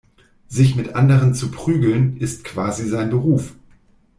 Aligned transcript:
Sich 0.47 0.75
mit 0.75 0.95
anderen 0.95 1.35
zu 1.35 1.51
prügeln, 1.51 2.17
ist 2.17 2.43
quasi 2.43 2.89
sein 2.89 3.11
Beruf. 3.11 3.53